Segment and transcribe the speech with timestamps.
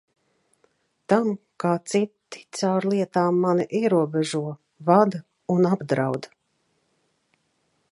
[1.11, 1.27] Tam,
[1.63, 4.43] kā citi caur lietām mani ierobežo,
[4.89, 5.23] vada
[5.57, 6.29] un apdraud.